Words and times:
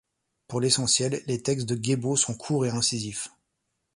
Pour 0.47 0.61
l’essentiel, 0.61 1.21
les 1.27 1.43
textes 1.43 1.69
de 1.69 1.75
Guébo 1.75 2.15
sont 2.15 2.33
courts 2.33 2.65
et 2.65 2.71
incisifs. 2.71 3.29